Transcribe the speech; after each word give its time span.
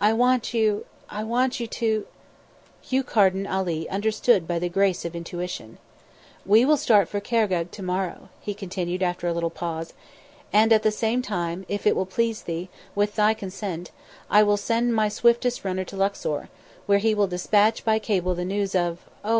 "I 0.00 0.14
want 0.14 0.54
you 0.54 0.86
I 1.10 1.22
want 1.22 1.60
you 1.60 1.66
to" 1.66 2.06
Hugh 2.80 3.02
Carden 3.02 3.46
Ali 3.46 3.86
understood 3.90 4.48
by 4.48 4.58
the 4.58 4.70
grace 4.70 5.04
of 5.04 5.14
intuition. 5.14 5.76
"We 6.46 6.64
will 6.64 6.78
start 6.78 7.10
for 7.10 7.20
Khargegh 7.20 7.70
to 7.72 7.82
morrow," 7.82 8.30
he 8.40 8.54
continued 8.54 9.02
after 9.02 9.28
a 9.28 9.34
little 9.34 9.50
pause. 9.50 9.92
"And 10.50 10.72
at 10.72 10.82
the 10.82 10.90
same 10.90 11.20
time 11.20 11.66
if 11.68 11.86
it 11.86 11.94
will 11.94 12.06
please 12.06 12.44
thee, 12.44 12.70
with 12.94 13.16
thy 13.16 13.34
consent 13.34 13.90
I 14.30 14.42
will 14.42 14.56
send 14.56 14.94
my 14.94 15.10
swiftest 15.10 15.62
runner 15.62 15.84
to 15.84 15.96
Luxor, 15.98 16.48
where 16.86 16.96
he 16.98 17.14
will 17.14 17.26
despatch 17.26 17.84
by 17.84 17.98
cable 17.98 18.34
the 18.34 18.46
news 18.46 18.74
of 18.74 19.00
oh! 19.22 19.34